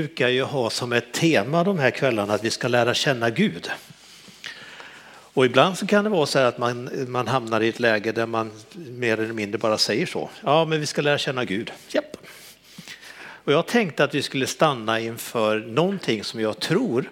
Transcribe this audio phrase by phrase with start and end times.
[0.00, 3.70] brukar ju ha som ett tema de här kvällarna att vi ska lära känna Gud.
[5.34, 8.12] Och ibland så kan det vara så här att man, man hamnar i ett läge
[8.12, 10.30] där man mer eller mindre bara säger så.
[10.44, 11.72] Ja, men vi ska lära känna Gud.
[11.88, 12.16] Japp.
[13.44, 17.10] Och jag tänkte att vi skulle stanna inför någonting som jag tror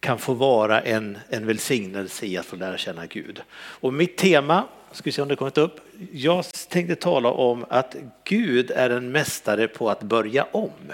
[0.00, 3.42] kan få vara en, en välsignelse i att få lära känna Gud.
[3.52, 5.80] Och mitt tema, ska vi se om det kommit upp,
[6.12, 10.92] jag tänkte tala om att Gud är en mästare på att börja om.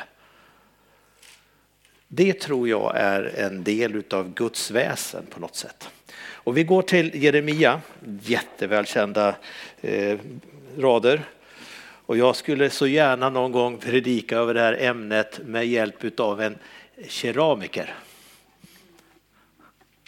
[2.08, 5.88] Det tror jag är en del av Guds väsen på något sätt.
[6.18, 7.80] Och vi går till Jeremia,
[8.22, 9.34] jättevälkända
[9.80, 10.18] eh,
[10.78, 11.22] rader.
[11.78, 16.42] Och jag skulle så gärna någon gång predika över det här ämnet med hjälp av
[16.42, 16.58] en
[17.08, 17.94] keramiker.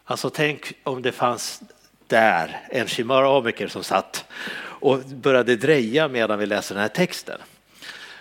[0.04, 1.62] Alltså tänk om det fanns
[2.06, 4.24] där en keramiker som satt
[4.60, 7.40] och började dreja medan vi läser den här texten.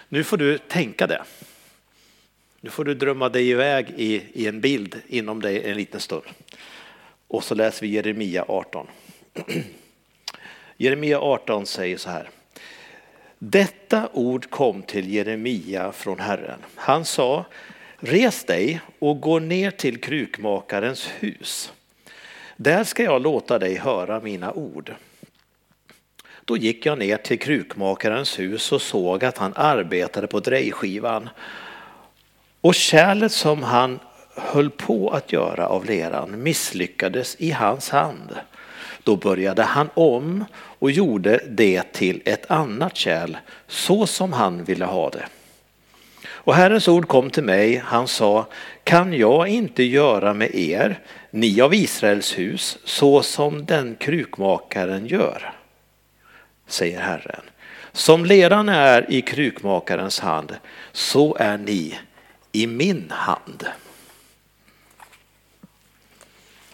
[0.09, 1.23] Nu får du tänka det.
[2.67, 6.23] Nu får du drömma dig iväg i, i en bild inom dig en liten stund.
[7.27, 8.87] Och så läser vi Jeremia 18.
[10.77, 12.29] Jeremia 18 säger så här.
[13.40, 16.60] Detta ord kom till Jeremia från Herren.
[16.76, 17.45] Han sa,
[17.98, 21.73] res dig och gå ner till krukmakarens hus.
[22.55, 24.95] Där ska jag låta dig höra mina ord.
[26.45, 31.29] Då gick jag ner till krukmakarens hus och såg att han arbetade på drejskivan.
[32.62, 34.00] Och kärlet som han
[34.36, 38.36] höll på att göra av leran misslyckades i hans hand.
[39.04, 44.85] Då började han om och gjorde det till ett annat kärl så som han ville
[44.85, 45.26] ha det.
[46.30, 48.46] Och Herrens ord kom till mig, han sa,
[48.84, 51.00] kan jag inte göra med er,
[51.32, 55.54] ni av Israels hus, så som den krukmakaren gör?
[56.68, 57.41] Säger Herren.
[57.91, 60.55] Som leran är i krukmakarens hand,
[60.91, 62.00] så är ni
[62.62, 63.66] i min hand.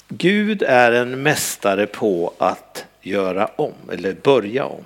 [0.07, 4.85] Gud är en mästare på att göra om eller börja om.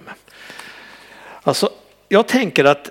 [1.44, 1.70] Alltså,
[2.10, 2.90] jag tänker att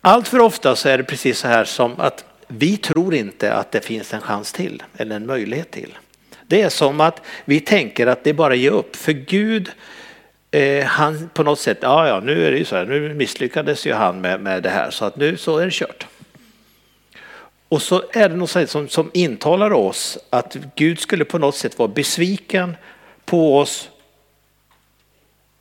[0.00, 3.72] allt för ofta så är det precis så här som att vi tror inte att
[3.72, 5.98] det finns en chans till eller en möjlighet till.
[6.46, 9.70] Det är som att vi tänker att det är bara att ge upp för Gud
[10.50, 13.86] eh, han på något sätt, ja ja nu är det ju så här, nu misslyckades
[13.86, 16.06] ju han med, med det här så att nu så är det kört.
[17.68, 21.78] Och så är det något som, som intalar oss att Gud skulle på något sätt
[21.78, 22.76] vara besviken
[23.24, 23.90] på oss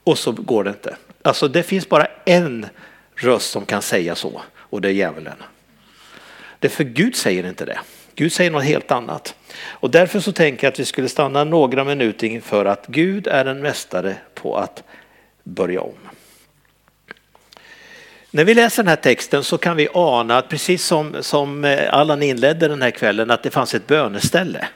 [0.04, 0.96] och så går det inte.
[1.22, 2.66] Alltså det finns bara en
[3.16, 5.38] röst som kan säga så och det är djävulen.
[6.60, 7.80] Det för Gud säger inte det.
[8.16, 9.36] Gud säger något helt annat.
[9.64, 13.46] Och därför så tänker jag att vi skulle stanna några minuter inför att Gud är
[13.46, 14.84] en mästare på att
[15.44, 16.05] börja om.
[18.36, 21.94] När vi läser den här texten så kan vi ana att precis som, som eh,
[21.94, 24.68] Allan inledde den här kvällen att det fanns ett böneställe.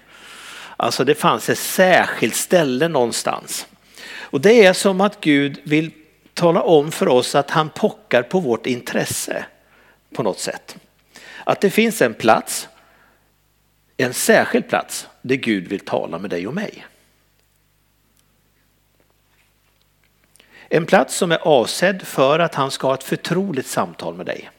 [0.78, 3.68] Alltså det fanns ett särskilt ställe någonstans.
[4.12, 5.92] Och det är som att Gud vill
[6.34, 9.46] tala om för oss att han pockar på vårt intresse
[10.16, 10.78] på något sätt.
[11.44, 12.68] Att det finns en plats,
[13.98, 16.86] en särskild plats där Gud vill tala med dig och mig.
[20.70, 24.50] En plats som är avsedd för att han ska ha ett förtroligt samtal med dig.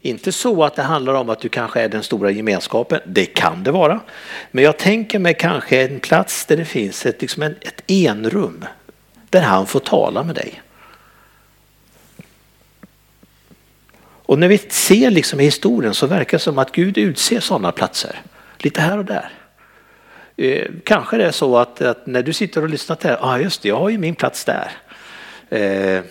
[0.00, 3.62] Inte så att det handlar om att du kanske är den stora gemenskapen, det kan
[3.62, 4.00] det vara.
[4.50, 8.64] Men jag tänker mig kanske en plats där det finns ett, liksom en, ett enrum
[9.30, 10.62] där han får tala med dig.
[14.26, 17.72] Och när vi ser liksom i historien så verkar det som att Gud utser sådana
[17.72, 18.20] platser
[18.58, 19.32] lite här och där.
[20.36, 23.34] Eh, kanske det är så att, att, när du sitter och lyssnar till det här,
[23.34, 24.70] ah, just det, jag har ju min plats där.
[25.48, 26.02] Eh,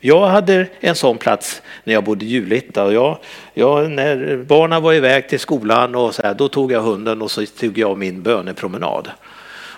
[0.00, 3.18] jag hade en sån plats när jag bodde i Julita och jag,
[3.54, 7.30] jag, när barnen var iväg till skolan och så här, då tog jag hunden och
[7.30, 9.10] så tog jag min bönepromenad.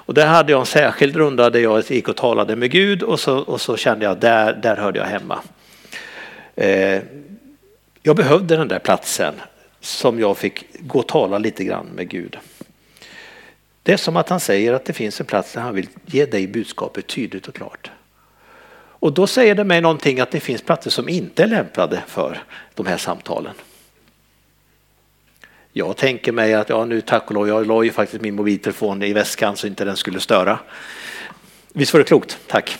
[0.09, 3.21] Och där hade jag en särskild runda där jag gick och talade med Gud och
[3.21, 5.39] så, och så kände jag där, där hörde jag hemma.
[6.57, 7.03] Eh,
[8.03, 9.35] jag behövde den där platsen
[9.81, 12.39] som jag fick gå och tala lite grann med Gud.
[13.89, 16.27] Det är som att han säger att det finns en plats där han vill ge
[16.27, 17.91] dig budskapet tydligt och klart.
[18.73, 22.43] Och då säger det mig någonting att det finns platser som inte är lämpade för
[22.75, 23.55] de här samtalen.
[25.73, 29.03] Jag tänker mig att, ja nu tack och lov, jag la ju faktiskt min mobiltelefon
[29.03, 30.59] i väskan så inte den skulle störa.
[31.73, 32.79] Visst var det klokt, tack.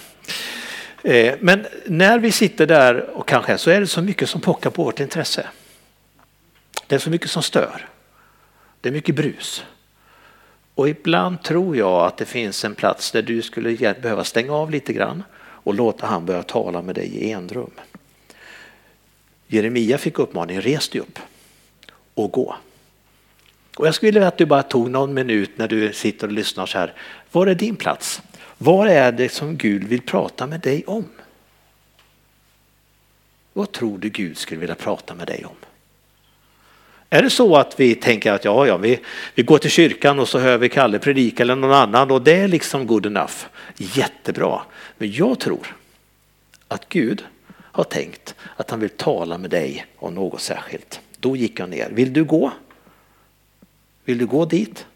[1.03, 4.71] Eh, men när vi sitter där och kanske så är det så mycket som pockar
[4.71, 5.47] på vårt intresse.
[6.87, 7.89] Det är så mycket som stör.
[8.81, 9.65] Det är mycket brus.
[10.79, 14.71] Och ibland tror jag att det finns en plats där du skulle behöva stänga av
[14.71, 17.71] lite grann och låta han börja tala med dig i enrum.
[19.47, 21.19] Jeremia fick uppmaningen, res dig upp
[22.15, 22.57] och gå.
[23.77, 26.67] Och jag skulle vilja att du bara tog någon minut när du sitter och lyssnar
[26.67, 26.95] så här.
[27.33, 28.23] Var är din plats?
[28.59, 31.05] Vad är det som Gud vill prata med dig om?
[33.53, 35.68] Vad tror du Gud skulle vilja prata med dig om?
[37.11, 39.01] Är det så att vi tänker att ja, ja, vi,
[39.35, 42.35] vi går till kyrkan och så hör vi Kalle predika eller någon annan och det
[42.35, 43.35] är liksom good enough.
[43.77, 44.61] Jättebra.
[44.99, 45.77] Men jag tror
[46.69, 51.01] att Gud har tänkt att han vill tala med dig om något särskilt.
[51.21, 51.89] Då gick jag ner.
[51.91, 52.53] Vill du gå?
[54.05, 54.87] Vill du gå dit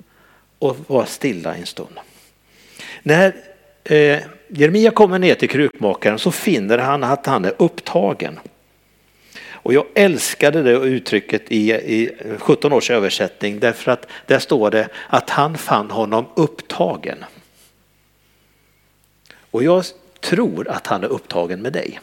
[0.59, 1.99] och vara stilla en stund?
[3.03, 3.35] När
[3.85, 4.19] eh,
[4.49, 8.39] Jeremia kommer ner till krukmakaren så finner han att han är upptagen.
[9.63, 14.89] Och jag älskade det uttrycket i, i 17 års översättning därför att där står det
[15.09, 17.25] att han fann honom upptagen.
[19.51, 19.85] Och jag
[20.21, 22.01] tror att han är upptagen med dig.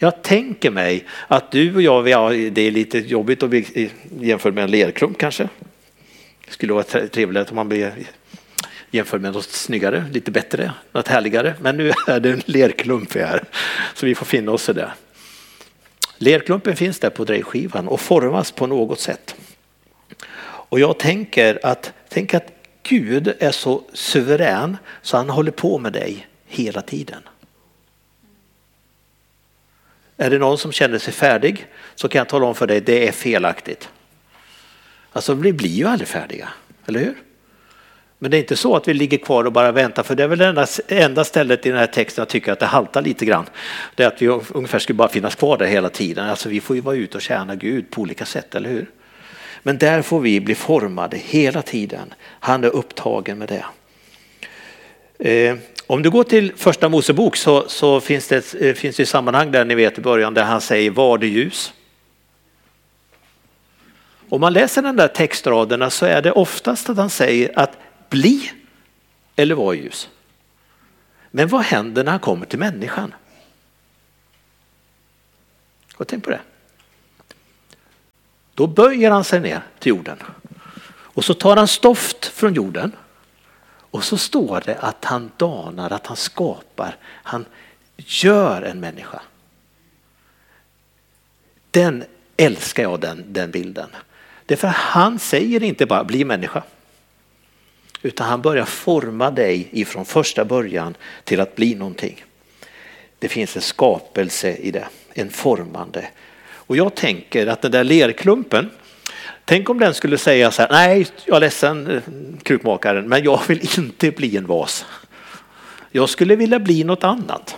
[0.00, 3.90] Jag tänker mig att du och jag, ja, det är lite jobbigt att bli
[4.20, 5.48] jämförd med en lerklump kanske.
[6.46, 7.92] Det skulle vara trevligt om man blir
[8.90, 11.54] jämförd med något snyggare, lite bättre, något härligare.
[11.60, 13.44] Men nu är det en lerklump vi är,
[13.94, 14.92] så vi får finna oss i det.
[16.18, 19.34] Lerklumpen finns där på drejskivan och formas på något sätt.
[20.40, 25.92] Och jag tänker att, tänk att Gud är så suverän så han håller på med
[25.92, 27.22] dig hela tiden.
[30.16, 33.08] Är det någon som känner sig färdig så kan jag tala om för dig, det
[33.08, 33.88] är felaktigt.
[35.12, 36.48] Alltså vi blir ju aldrig färdiga,
[36.86, 37.27] eller hur?
[38.18, 40.28] Men det är inte så att vi ligger kvar och bara väntar, för det är
[40.28, 43.24] väl det enda, enda stället i den här texten jag tycker att det haltar lite
[43.24, 43.46] grann.
[43.94, 46.28] Det är att vi ungefär skulle bara finnas kvar där hela tiden.
[46.28, 48.86] Alltså vi får ju vara ute och tjäna Gud på olika sätt, eller hur?
[49.62, 52.14] Men där får vi bli formade hela tiden.
[52.40, 53.64] Han är upptagen med det.
[55.18, 55.56] Eh,
[55.86, 59.64] om du går till första Mosebok så, så finns det eh, finns det sammanhang där
[59.64, 61.72] ni vet i början där han säger var det ljus.
[64.28, 67.76] Om man läser den där textraderna så är det oftast att han säger att
[68.08, 68.52] bli
[69.36, 70.08] eller vara ljus.
[71.30, 73.14] Men vad händer när han kommer till människan?
[75.96, 76.40] Och tänk på det.
[78.54, 80.18] Då böjer han sig ner till jorden
[80.90, 82.92] och så tar han stoft från jorden
[83.90, 87.44] och så står det att han danar, att han skapar, han
[87.96, 89.22] gör en människa.
[91.70, 92.04] Den
[92.36, 93.90] älskar jag den, den bilden.
[94.46, 96.62] Därför han säger inte bara bli människa.
[98.02, 102.24] Utan han börjar forma dig ifrån första början till att bli någonting.
[103.18, 106.08] Det finns en skapelse i det, en formande.
[106.50, 108.70] Och jag tänker att den där lerklumpen,
[109.44, 112.02] tänk om den skulle säga så här, nej jag är ledsen eh,
[112.42, 114.86] krukmakaren, men jag vill inte bli en vas.
[115.90, 117.56] Jag skulle vilja bli något annat.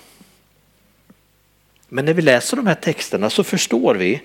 [1.89, 4.23] Men när vi läser de här texterna så förstår vi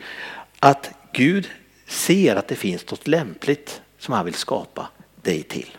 [0.60, 1.50] att Gud
[1.88, 4.90] ser att det finns något lämpligt som han vill skapa
[5.22, 5.78] dig till.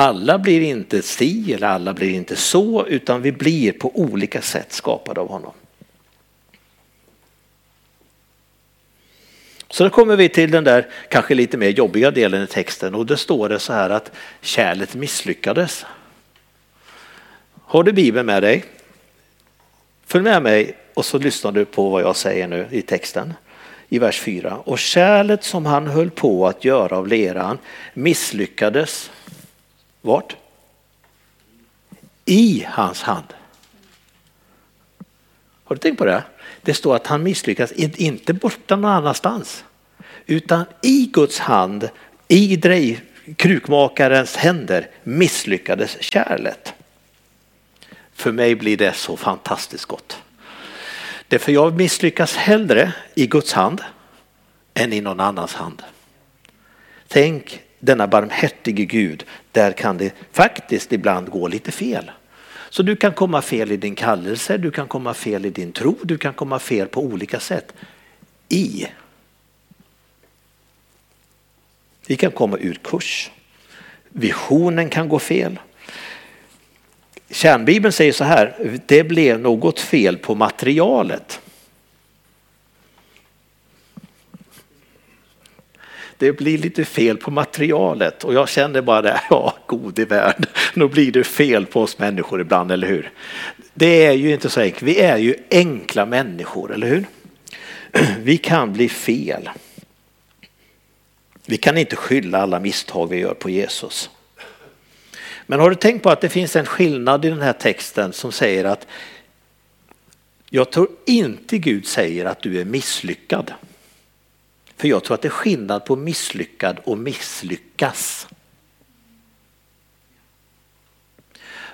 [0.00, 4.72] Alla blir inte si eller alla blir inte så utan vi blir på olika sätt
[4.72, 5.52] skapade av honom.
[9.70, 13.06] Så då kommer vi till den där kanske lite mer jobbiga delen i texten och
[13.06, 15.86] det står det så här att kärlet misslyckades.
[17.64, 18.64] Har du Bibeln med dig?
[20.06, 23.34] Följ med mig och så lyssnar du på vad jag säger nu i texten
[23.88, 24.56] i vers 4.
[24.56, 27.58] Och kärlet som han höll på att göra av leran
[27.94, 29.10] misslyckades
[30.00, 30.36] vart?
[32.24, 33.26] I hans hand.
[35.64, 36.24] Har du tänkt på det?
[36.62, 39.64] Det står att han misslyckas, inte borta någon annanstans,
[40.26, 41.90] utan i Guds hand,
[42.28, 43.02] i drej,
[43.36, 46.74] krukmakarens händer misslyckades kärlet.
[48.12, 50.18] För mig blir det så fantastiskt gott.
[51.28, 53.82] Därför jag misslyckas hellre i Guds hand
[54.74, 55.82] än i någon annans hand.
[57.08, 62.10] Tänk denna barmhärtige Gud, där kan det faktiskt ibland gå lite fel.
[62.70, 65.96] Så du kan komma fel i din kallelse, du kan komma fel i din tro,
[66.02, 67.72] du kan komma fel på olika sätt.
[68.48, 68.86] I.
[72.06, 73.30] Vi kan komma ur kurs.
[74.08, 75.58] Visionen kan gå fel.
[77.30, 81.40] Kärnbibeln säger så här, det blev något fel på materialet.
[86.20, 90.88] Det blir lite fel på materialet och jag känner bara det, ja gode värld, nu
[90.88, 93.10] blir det fel på oss människor ibland, eller hur?
[93.74, 97.04] Det är ju inte så enkelt, vi är ju enkla människor, eller hur?
[98.18, 99.50] Vi kan bli fel.
[101.46, 104.10] Vi kan inte skylla alla misstag vi gör på Jesus.
[105.46, 108.32] Men har du tänkt på att det finns en skillnad i den här texten som
[108.32, 108.86] säger att
[110.50, 113.52] jag tror inte Gud säger att du är misslyckad.
[114.80, 118.28] För jag tror att det är skillnad på misslyckad och misslyckas.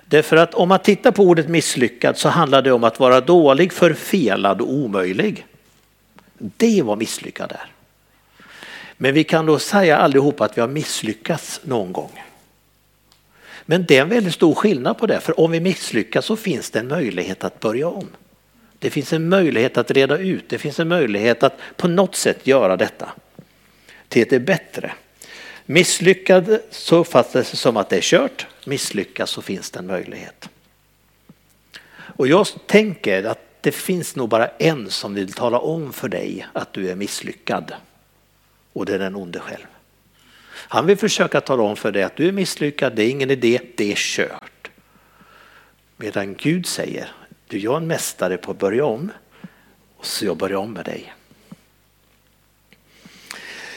[0.05, 3.73] Därför att om man tittar på ordet misslyckad så handlar det om att vara dålig,
[3.73, 5.47] förfelad och omöjlig.
[6.39, 7.71] Det var misslyckad är.
[8.97, 12.23] Men vi kan då säga allihopa att vi har misslyckats någon gång.
[13.67, 16.71] Men det är en väldigt stor skillnad på det, för om vi misslyckas så finns
[16.71, 18.09] det en möjlighet att börja om.
[18.79, 22.47] Det finns en möjlighet att reda ut, det finns en möjlighet att på något sätt
[22.47, 23.13] göra detta
[24.09, 24.93] till det bättre.
[25.67, 30.49] Misslyckad så uppfattas det som att det är kört, misslyckas så finns det en möjlighet.
[32.17, 36.47] Och jag tänker att det finns nog bara en som vill tala om för dig
[36.53, 37.75] att du är misslyckad.
[38.73, 39.67] Och det är den onde själv.
[40.49, 43.61] Han vill försöka tala om för dig att du är misslyckad, det är ingen idé,
[43.77, 44.71] det är kört.
[45.97, 47.13] Medan Gud säger,
[47.49, 49.13] du jag är en mästare på att börja om
[49.97, 51.13] och så jag börjar om med dig.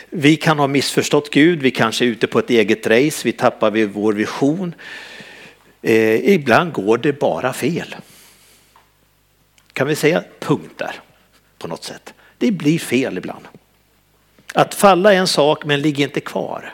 [0.10, 3.86] Vi kan ha missförstått Gud, vi kanske är ute på ett eget race, vi tappar
[3.86, 4.76] vår vision.
[5.82, 7.96] Eh, ibland går det bara fel.
[9.74, 11.00] Kan vi säga punkt där
[11.58, 12.14] på något sätt?
[12.38, 13.48] Det blir fel ibland.
[14.54, 16.74] Att falla är en sak men ligg inte kvar.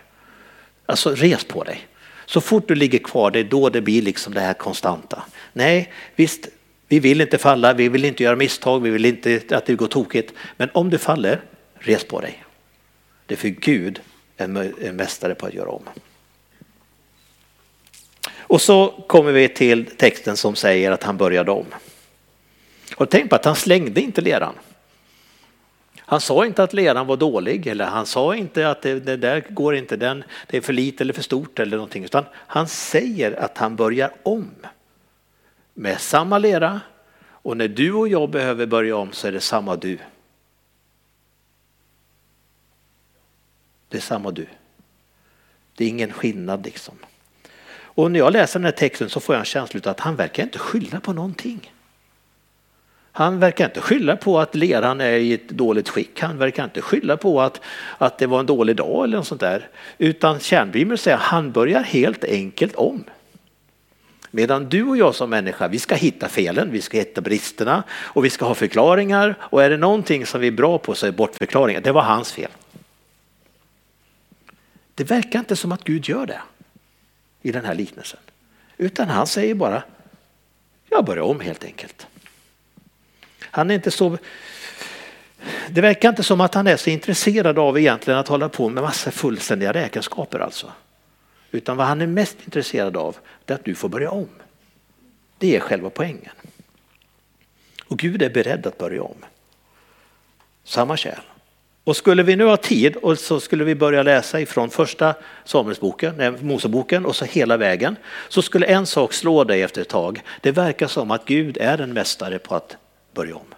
[0.86, 1.88] Alltså res på dig.
[2.26, 5.24] Så fort du ligger kvar det är då det blir liksom det här konstanta.
[5.54, 6.48] Nej, visst,
[6.88, 9.88] vi vill inte falla, vi vill inte göra misstag, vi vill inte att det går
[9.88, 10.34] tokigt.
[10.58, 11.42] Men om du faller,
[11.80, 12.44] res på dig.
[13.26, 14.02] Det är för Gud
[14.38, 15.84] en mästare på att göra om.
[18.48, 21.66] Och så kommer vi till texten som säger att han började om.
[22.96, 24.54] Och tänk på att han slängde inte leran.
[25.98, 29.44] Han sa inte att leran var dålig eller han sa inte att det, det, där
[29.50, 32.04] går inte, den, det är för lite eller för stort eller någonting.
[32.04, 34.52] Utan han säger att han börjar om
[35.78, 36.82] med samma lera
[37.28, 39.98] och när du och jag behöver börja om så är det samma du.
[43.90, 44.48] Det är samma du.
[45.76, 46.96] Det är ingen skillnad liksom.
[47.78, 50.16] Och när jag läser den här texten så får jag en känsla av att han
[50.16, 51.72] verkar inte skylla på någonting.
[53.12, 56.22] Han verkar inte skylla på att leran är i ett dåligt skick.
[56.22, 57.62] Han verkar inte skylla på att,
[57.98, 59.70] att det var en dålig dag eller något sånt där.
[59.98, 63.04] Utan kärnbibeln säger att han börjar helt enkelt om.
[64.36, 68.26] Medan du och jag som människa, vi ska hitta felen, vi ska hitta bristerna och
[68.26, 69.36] vi ska ha förklaringar.
[69.40, 71.82] Och är det någonting som vi är bra på så är bortförklaringar.
[71.82, 72.52] Det var hans fel.
[74.96, 76.42] Det verkar inte som att Gud gör det
[77.42, 78.20] i den här liknelsen.
[78.78, 79.84] Utan han säger bara,
[80.90, 82.08] jag börjar om helt enkelt.
[83.40, 84.18] Han är inte så...
[85.70, 88.84] Det verkar inte som att han är så intresserad av egentligen att hålla på med
[88.84, 90.72] massa fullständiga räkenskaper alltså.
[91.56, 94.30] Utan vad han är mest intresserad av är att du får börja om.
[95.38, 96.32] Det är själva poängen.
[97.88, 99.16] Och Gud är beredd att börja om.
[100.64, 101.22] Samma kärl.
[101.84, 106.38] Och skulle vi nu ha tid och så skulle vi börja läsa ifrån första Samuelsboken,
[106.42, 107.96] Moseboken och så hela vägen.
[108.30, 110.22] Så skulle en sak slå dig efter ett tag.
[110.42, 112.78] Det verkar som att Gud är en mästare på att
[113.14, 113.56] börja om.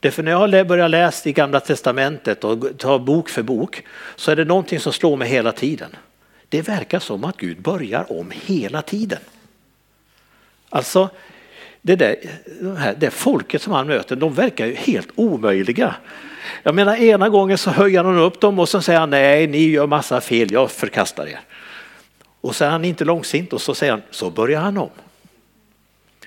[0.00, 3.84] Därför när jag börjar läsa i gamla testamentet och tar bok för bok
[4.16, 5.96] så är det någonting som slår mig hela tiden.
[6.48, 9.18] Det verkar som att Gud börjar om hela tiden.
[10.68, 11.10] Alltså
[11.82, 12.16] det, där,
[12.96, 15.94] det folket som han möter, de verkar ju helt omöjliga.
[16.62, 19.68] Jag menar ena gången så höjer han upp dem och så säger han nej, ni
[19.68, 21.40] gör massa fel, jag förkastar er.
[22.40, 24.90] Och så är han inte långsint och så säger han, så börjar han om.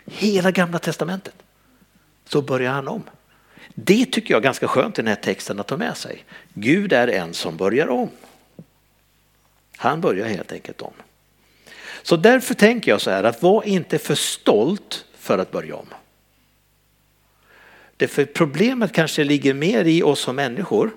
[0.05, 1.33] Hela gamla testamentet.
[2.25, 3.03] Så börjar han om.
[3.73, 6.23] Det tycker jag är ganska skönt i den här texten att ta med sig.
[6.53, 8.09] Gud är en som börjar om.
[9.81, 10.93] Han börjar helt enkelt om.
[12.01, 15.88] Så därför tänker jag så här att var inte för stolt för att börja om.
[17.97, 20.91] Det för problemet kanske ligger mer i oss som människor.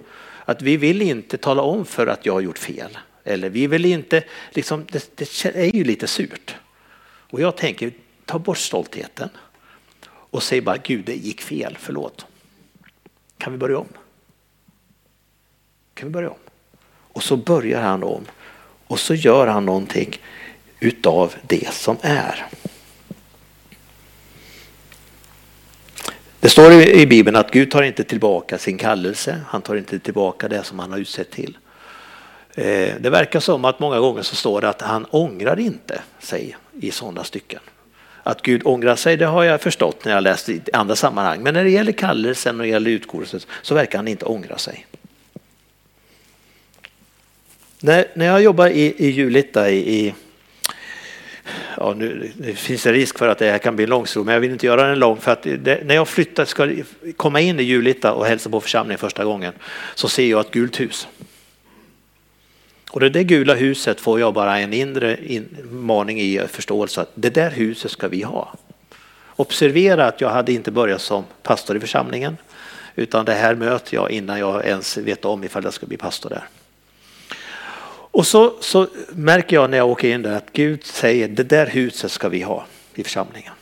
[0.45, 2.99] Att vi vill inte tala om för att jag har gjort fel.
[3.25, 6.57] Eller vi vill inte, liksom, det, det är ju lite surt.
[7.31, 7.93] Och jag tänker,
[8.25, 9.29] ta bort stoltheten.
[10.07, 12.27] Och säg bara, Gud det gick fel, förlåt.
[13.39, 13.89] Kan vi börja om?
[15.95, 16.37] Kan vi börja om?
[17.15, 18.27] Och så börjar han om.
[18.95, 20.19] Och så gör han någonting
[20.81, 22.47] utav det som är.
[26.41, 29.41] Det står i Bibeln att Gud tar inte tillbaka sin kallelse.
[29.49, 31.59] Han tar inte tillbaka det som han har utsett till.
[32.55, 36.57] Eh, det verkar som att många gånger så står det att han ångrar inte sig
[36.81, 37.61] i sådana stycken.
[38.23, 41.43] Att Gud ångrar sig, det har jag förstått när jag läst i andra sammanhang.
[41.43, 44.87] Men när det gäller kallelsen och gäller utgåelsen så verkar han inte ångra sig.
[47.85, 50.15] När, när jag jobbar i, i Julita i, i
[51.77, 54.35] ja, nu det finns en risk för att det här kan bli en långstro, men
[54.35, 56.69] jag vill inte göra den lång för att det, när jag flyttar, ska
[57.17, 59.53] komma in i Julita och hälsa på församlingen första gången
[59.95, 61.09] så ser jag ett gult hus.
[62.91, 65.19] Och det där gula huset får jag bara en inre
[65.71, 68.55] maning i förståelse att det där huset ska vi ha.
[69.37, 72.37] Observera att jag hade inte börjat som pastor i församlingen
[72.95, 76.31] utan det här möter jag innan jag ens vet om ifall jag ska bli pastor
[76.31, 76.49] där.
[78.15, 81.67] Och så, så märker jag när jag åker in där att Gud säger det där
[81.67, 83.53] huset ska vi ha i församlingen.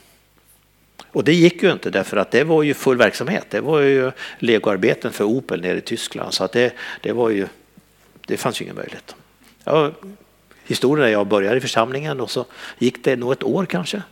[1.06, 3.46] Och det gick ju inte därför att det var ju full verksamhet.
[3.48, 7.46] Det var ju legoarbeten för Opel nere i Tyskland så att det, det var ju,
[8.26, 9.14] det fanns ju ingen möjlighet.
[9.64, 9.90] Ja,
[10.64, 12.44] historien är jag började i församlingen och så
[12.78, 14.02] gick det nog ett år kanske.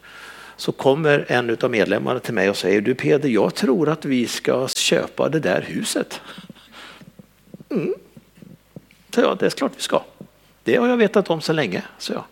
[0.56, 4.26] Så kommer en av medlemmarna till mig och säger du Peder, jag tror att vi
[4.26, 6.20] ska köpa det där huset.
[7.70, 7.94] Mm.
[9.14, 10.02] Så ja, det är klart vi ska.
[10.70, 12.24] Det har jag vetat om så länge, så jag.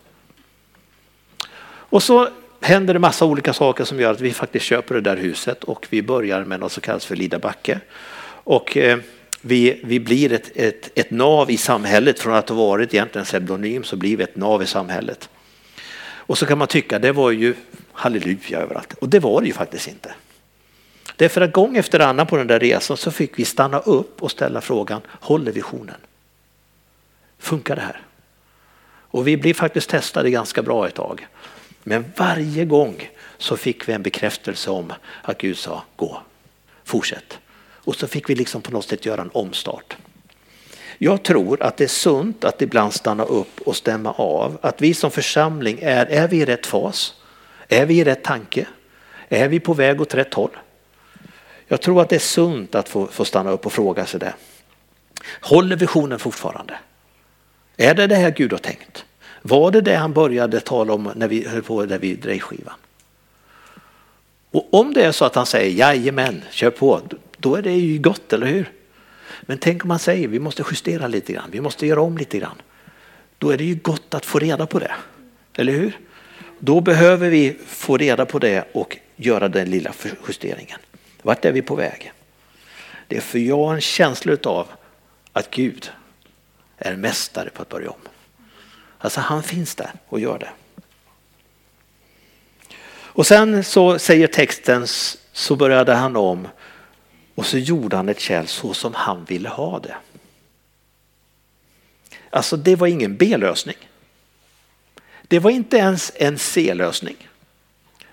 [1.68, 2.28] Och så
[2.60, 5.86] händer det massa olika saker som gör att vi faktiskt köper det där huset och
[5.90, 7.80] vi börjar med något som kallas för Lidabacke.
[8.44, 8.98] Och eh,
[9.40, 12.18] vi, vi blir ett, ett, ett nav i samhället.
[12.18, 15.28] Från att ha varit egentligen pseudonym så blir vi ett nav i samhället.
[16.00, 17.54] Och så kan man tycka det var ju
[17.92, 18.94] halleluja överallt.
[18.94, 20.14] Och det var det ju faktiskt inte.
[21.16, 24.30] Därför att gång efter annan på den där resan så fick vi stanna upp och
[24.30, 25.96] ställa frågan, håller visionen?
[27.38, 28.02] Funkar det här?
[29.10, 31.26] Och vi blev faktiskt testade ganska bra ett tag.
[31.82, 36.22] Men varje gång så fick vi en bekräftelse om att Gud sa gå,
[36.84, 37.38] fortsätt.
[37.60, 39.96] Och så fick vi liksom på något sätt göra en omstart.
[40.98, 44.94] Jag tror att det är sunt att ibland stanna upp och stämma av att vi
[44.94, 47.14] som församling är, är vi i rätt fas?
[47.68, 48.66] Är vi i rätt tanke?
[49.28, 50.56] Är vi på väg åt rätt håll?
[51.66, 54.34] Jag tror att det är sunt att få, få stanna upp och fråga sig det.
[55.40, 56.78] Håller visionen fortfarande?
[57.80, 59.04] Är det det här Gud har tänkt?
[59.42, 62.74] Var det det han började tala om när vi höll på där vid drejskivan?
[64.50, 67.00] Och om det är så att han säger jajamän, kör på,
[67.36, 68.72] då är det ju gott, eller hur?
[69.42, 72.38] Men tänk om han säger vi måste justera lite grann, vi måste göra om lite
[72.38, 72.62] grann.
[73.38, 74.94] Då är det ju gott att få reda på det,
[75.56, 75.98] eller hur?
[76.58, 79.92] Då behöver vi få reda på det och göra den lilla
[80.28, 80.78] justeringen.
[81.22, 82.12] Vart är vi på väg?
[83.06, 84.68] Det är för jag har en känsla av
[85.32, 85.90] att Gud
[86.78, 88.00] är mästare på att börja om.
[88.98, 90.50] Alltså han finns där och gör det.
[93.18, 94.86] Och sen så säger texten
[95.32, 96.48] så började han om
[97.34, 99.96] och så gjorde han ett kärl så som han ville ha det.
[102.30, 103.76] Alltså det var ingen B-lösning.
[105.22, 107.28] Det var inte ens en C-lösning.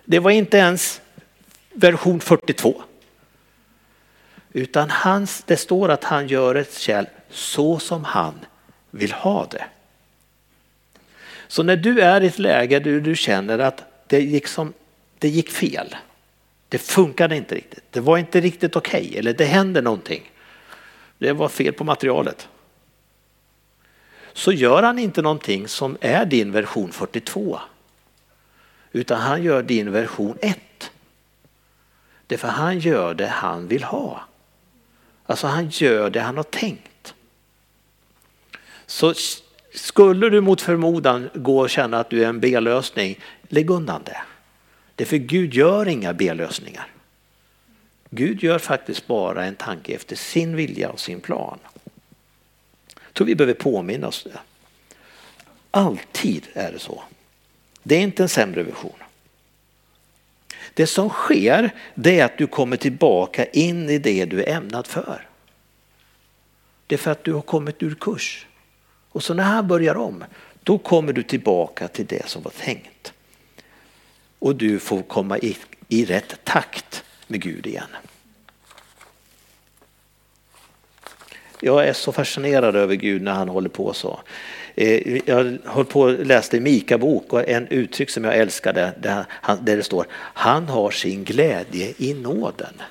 [0.05, 1.01] Det var inte ens
[1.73, 2.83] version 42.
[4.53, 8.33] Utan hans, det står att han gör ett kärl så som han
[8.95, 9.65] vill ha det.
[11.47, 14.73] Så när du är i ett läge där du känner att det gick, som,
[15.19, 15.95] det gick fel,
[16.69, 20.31] det funkade inte riktigt, det var inte riktigt okej okay, eller det hände någonting.
[21.17, 22.47] Det var fel på materialet.
[24.33, 27.59] Så gör han inte någonting som är din version 42.
[28.91, 30.91] Utan han gör din version 1.
[32.27, 34.23] Därför han gör det han vill ha.
[35.25, 36.94] Alltså han gör det han har tänkt.
[38.95, 39.13] Så
[39.73, 44.11] skulle du mot förmodan gå och känna att du är en B-lösning, lägg undan det.
[44.11, 44.21] Det
[44.95, 46.87] Därför Gud gör inga B-lösningar.
[48.09, 51.59] Gud gör faktiskt bara en tanke efter sin vilja och sin plan.
[52.95, 54.39] Jag tror vi behöver påminna oss det.
[55.71, 57.03] Alltid är det så.
[57.83, 58.99] Det är inte en sämre vision.
[60.73, 64.87] Det som sker det är att du kommer tillbaka in i det du är ämnad
[64.87, 65.27] för.
[66.87, 68.47] Det är för att du har kommit ur kurs.
[69.15, 70.23] Och så när han börjar om,
[70.63, 73.13] då kommer du tillbaka till det som var tänkt.
[74.39, 77.87] Och du får komma i, i rätt takt med Gud igen.
[81.59, 84.19] Jag är så fascinerad över Gud när han håller på så.
[84.75, 89.25] Eh, jag höll på och läste Mika bok och en uttryck som jag älskade där,
[89.61, 92.81] det står han har sin glädje i nåden.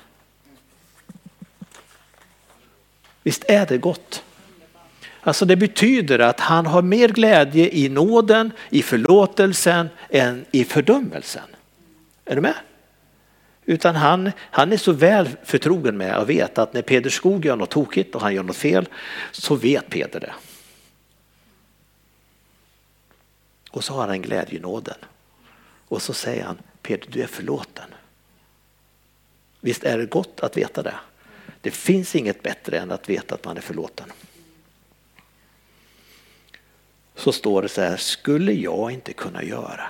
[3.23, 4.23] Visst är det gott?
[5.25, 11.43] Alltså det betyder att han har mer glädje i nåden, i förlåtelsen än i fördömelsen.
[12.25, 12.55] Är du med?
[13.65, 17.55] Utan han, han är så väl förtrogen med att veta att när Peder Skog gör
[17.55, 18.89] något tokigt och han gör något fel
[19.31, 20.33] så vet Peder det.
[23.71, 24.97] Och så har han glädje i nåden.
[25.87, 27.89] Och så säger han Peder du är förlåten.
[29.61, 30.95] Visst är det gott att veta det?
[31.61, 34.11] Det finns inget bättre än att veta att man är förlåten
[37.15, 39.89] så står det så här, skulle jag inte kunna göra?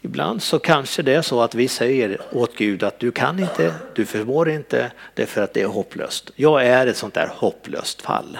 [0.00, 3.74] Ibland så kanske det är så att vi säger åt Gud att du kan inte,
[3.94, 6.30] du förmår inte, det är för att det är hopplöst.
[6.36, 8.38] Jag är ett sånt där hopplöst fall.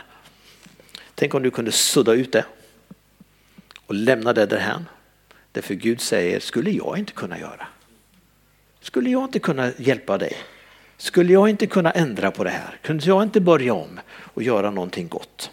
[1.15, 2.45] Tänk om du kunde sudda ut det
[3.87, 4.89] och lämna det därhän.
[5.53, 7.67] Därför Gud säger, skulle jag inte kunna göra?
[8.81, 10.37] Skulle jag inte kunna hjälpa dig?
[10.97, 12.79] Skulle jag inte kunna ändra på det här?
[12.83, 14.01] Kunde jag inte börja om
[14.35, 15.51] och göra någonting gott?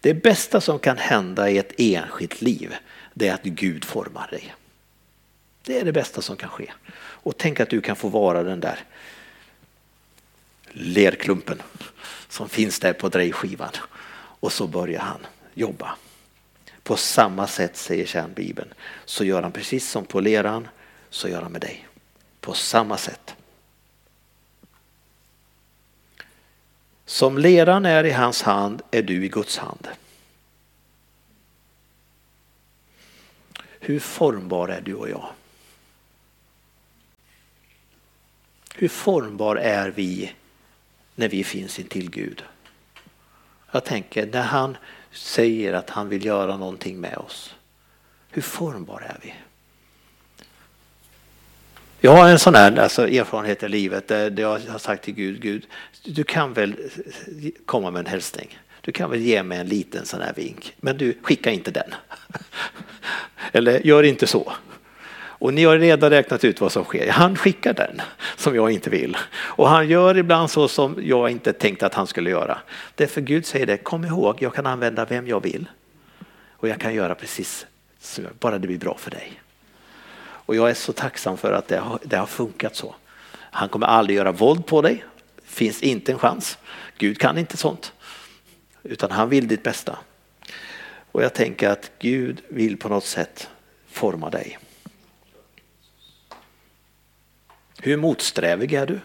[0.00, 2.76] Det bästa som kan hända i ett enskilt liv
[3.14, 4.54] det är att Gud formar dig.
[5.62, 6.72] Det är det bästa som kan ske.
[6.96, 8.78] Och tänk att du kan få vara den där
[10.72, 11.62] lerklumpen
[12.28, 13.72] som finns där på drejskivan.
[14.12, 15.94] Och så börjar han jobba.
[16.82, 20.68] På samma sätt säger kärnbibeln så gör han precis som på leran
[21.10, 21.88] så gör han med dig.
[22.40, 23.34] På samma sätt.
[27.10, 29.88] Som leran är i hans hand är du i Guds hand.
[33.80, 35.28] Hur formbar är du och jag?
[38.74, 40.32] Hur formbar är vi
[41.14, 42.44] när vi finns intill Gud?
[43.70, 44.76] Jag tänker när han
[45.12, 47.54] säger att han vill göra någonting med oss.
[48.30, 49.34] Hur formbar är vi?
[52.02, 55.40] Jag har en sån här alltså, erfarenhet i livet där jag har sagt till Gud,
[55.40, 55.66] Gud,
[56.04, 56.74] du kan väl
[57.66, 58.58] komma med en hälsning.
[58.80, 61.94] Du kan väl ge mig en liten sån här vink, men du skicka inte den.
[63.52, 64.52] Eller gör inte så.
[65.12, 67.10] Och ni har redan räknat ut vad som sker.
[67.10, 68.00] Han skickar den
[68.36, 69.16] som jag inte vill.
[69.32, 72.58] Och han gör ibland så som jag inte tänkte att han skulle göra.
[72.94, 75.68] Därför Gud säger det, kom ihåg, jag kan använda vem jag vill.
[76.52, 77.66] Och jag kan göra precis
[78.00, 79.40] så, bara det blir bra för dig.
[80.50, 82.94] Och jag är så tacksam för att det har, det har funkat så.
[83.32, 85.04] Han kommer aldrig göra våld på dig.
[85.44, 86.58] Finns inte en chans.
[86.98, 87.92] Gud kan inte sånt.
[88.82, 89.98] Utan han vill ditt bästa.
[91.12, 93.50] Och jag tänker att Gud vill på något sätt
[93.86, 94.58] forma dig.
[97.78, 99.00] Hur motsträvig är du?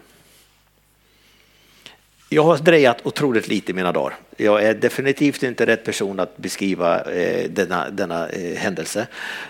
[2.28, 4.16] Jag har drejat otroligt lite i mina dagar.
[4.36, 9.06] Jag är definitivt inte rätt person att beskriva eh, denna, denna eh, händelse.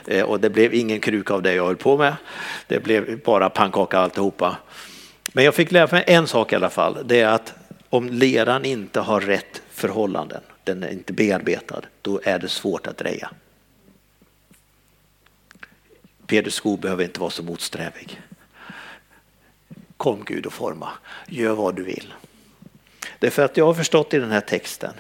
[0.06, 2.16] Eh, och det blev ingen kruka av det jag höll på med.
[2.66, 4.56] Det blev bara pannkaka alltihopa.
[5.32, 6.98] Men jag fick lära mig en sak i alla fall.
[7.04, 7.54] Det är att
[7.90, 12.98] om leran inte har rätt förhållanden, den är inte bearbetad, då är det svårt att
[12.98, 13.30] dreja.
[16.26, 18.20] Peder Skog behöver inte vara så motsträvig.
[19.96, 20.88] Kom Gud och forma,
[21.26, 22.12] gör vad du vill.
[23.18, 24.92] Därför att jag har förstått i den här texten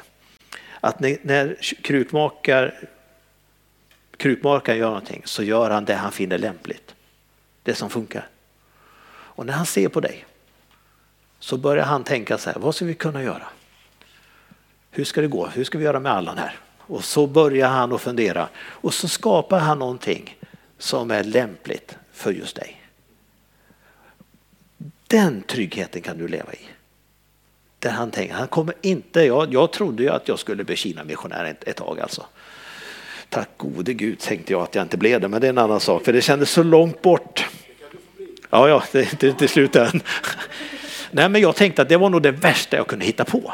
[0.80, 2.88] att när, när krukmakar,
[4.16, 6.94] krukmakaren gör någonting så gör han det han finner lämpligt.
[7.62, 8.28] Det som funkar.
[9.08, 10.24] Och när han ser på dig
[11.38, 13.46] så börjar han tänka så här, vad ska vi kunna göra?
[14.90, 15.46] Hur ska det gå?
[15.46, 16.58] Hur ska vi göra med Allan här?
[16.78, 20.38] Och så börjar han att fundera och så skapar han någonting
[20.78, 22.82] som är lämpligt för just dig.
[25.06, 26.75] Den tryggheten kan du leva i
[27.86, 31.44] inte han tänker, han kommer inte, jag, jag trodde ju att jag skulle bli Kina-missionär
[31.44, 32.26] ett, ett tag alltså.
[33.28, 35.80] Tack gode gud tänkte jag att jag inte blev det, men det är en annan
[35.80, 37.48] sak för det kändes så långt bort.
[38.50, 40.02] Ja, ja, det är inte slut än.
[41.10, 43.52] Nej, men jag tänkte att det var nog det värsta jag kunde hitta på.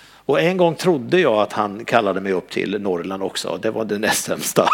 [0.00, 3.58] Och en gång trodde jag att han kallade mig upp till Norrland också.
[3.62, 4.68] Det var det näst sämsta.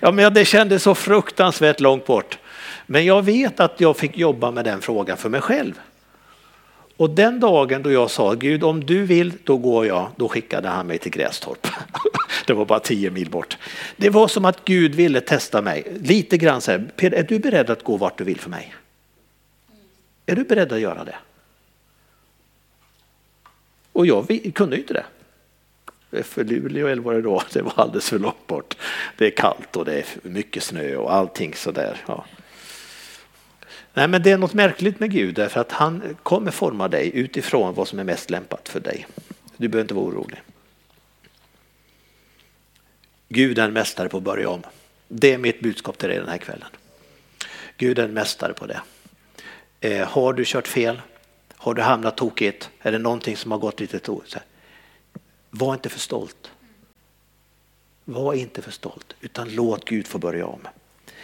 [0.00, 2.38] ja, men det kändes så fruktansvärt långt bort.
[2.86, 5.80] Men jag vet att jag fick jobba med den frågan för mig själv.
[7.00, 10.68] Och den dagen då jag sa Gud om du vill då går jag, då skickade
[10.68, 11.66] han mig till Grästorp.
[12.46, 13.58] det var bara tio mil bort.
[13.96, 15.98] Det var som att Gud ville testa mig.
[16.00, 18.74] Lite grann så här, Peder, är du beredd att gå vart du vill för mig?
[20.26, 21.16] Är du beredd att göra det?
[23.92, 25.04] Och jag kunde ju inte
[26.10, 26.22] det.
[26.22, 28.76] För Luleå eller vad det då, det var alldeles för långt bort.
[29.16, 31.96] Det är kallt och det är mycket snö och allting sådär.
[32.06, 32.24] Ja.
[33.94, 37.74] Nej, men det är något märkligt med Gud därför att han kommer forma dig utifrån
[37.74, 39.06] vad som är mest lämpat för dig.
[39.56, 40.42] Du behöver inte vara orolig.
[43.28, 44.62] Gud är en mästare på att börja om.
[45.08, 46.68] Det är mitt budskap till dig den här kvällen.
[47.76, 48.80] Gud är en mästare på det.
[49.80, 51.02] Eh, har du kört fel?
[51.56, 52.70] Har du hamnat tokigt?
[52.80, 54.36] Är det någonting som har gått lite tokigt?
[55.50, 56.50] Var inte för stolt.
[58.04, 60.60] Var inte för stolt, utan låt Gud få börja om.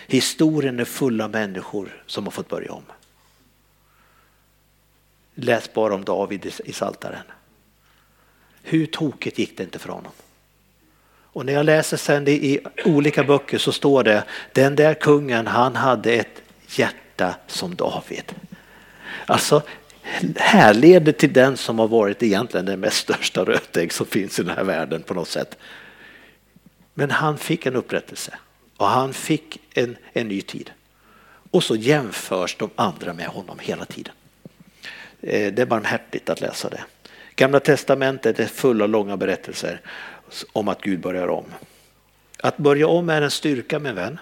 [0.07, 2.83] Historien är full av människor som har fått börja om.
[5.35, 7.25] Läs bara om David i Saltaren.
[8.62, 10.12] Hur tokigt gick det inte för honom?
[11.37, 15.77] Och när jag läser sen i olika böcker så står det den där kungen han
[15.77, 18.35] hade ett hjärta som David.
[19.27, 19.62] Alltså
[20.37, 24.57] härleder till den som har varit egentligen den mest största rötägg som finns i den
[24.57, 25.59] här världen på något sätt.
[26.95, 28.38] Men han fick en upprättelse
[28.77, 30.71] och han fick en, en ny tid.
[31.51, 34.15] Och så jämförs de andra med honom hela tiden.
[35.21, 36.85] Eh, det är barmhärtigt att läsa det.
[37.37, 39.81] Gamla testamentet är fulla av långa berättelser
[40.53, 41.45] om att Gud börjar om.
[42.39, 44.19] Att börja om är en styrka min vän.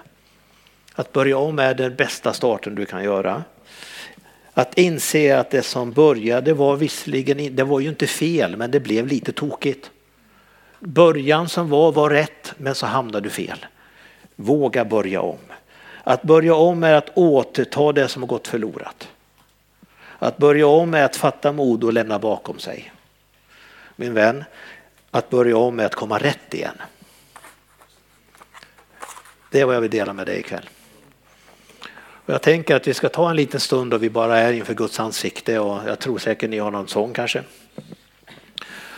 [0.95, 3.45] Att börja om är den bästa starten du kan göra.
[4.55, 8.81] Att inse att det som började var visserligen, det var ju inte fel, men det
[8.81, 9.91] blev lite tokigt.
[10.81, 13.67] Början som var var rätt, men så hamnade du fel.
[14.37, 15.39] Våga börja om.
[16.05, 19.09] Att börja om är att återta det som har gått förlorat.
[20.19, 22.93] Att börja om är att fatta mod och lämna bakom sig.
[23.97, 24.45] Min vän,
[25.11, 26.77] att börja om är att komma rätt igen.
[29.51, 30.69] Det är vad jag vill dela med dig ikväll.
[32.27, 34.75] Och jag tänker att vi ska ta en liten stund och vi bara är inför
[34.75, 37.43] Guds ansikte och jag tror säkert ni har någon sång kanske.